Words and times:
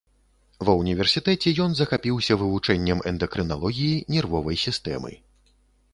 Ва 0.67 0.73
ўніверсітэце 0.79 1.53
ён 1.65 1.75
захапіўся 1.81 2.39
вывучэннем 2.43 3.05
эндакрыналогіі, 3.13 3.93
нервовай 4.15 4.57
сістэмы. 4.67 5.13